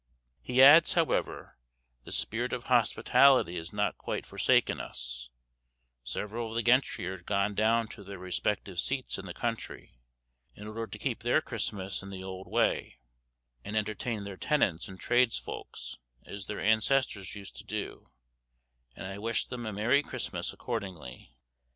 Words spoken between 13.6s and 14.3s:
and entertain